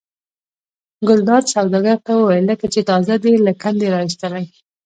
[1.07, 4.45] ګلداد سوداګر ته وویل لکه چې تازه دې له کندې را ایستلي.